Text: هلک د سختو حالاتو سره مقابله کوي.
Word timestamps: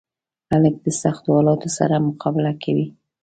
هلک 0.51 0.75
د 0.85 0.87
سختو 1.01 1.29
حالاتو 1.37 1.69
سره 1.77 2.03
مقابله 2.07 2.53
کوي. 2.63 2.87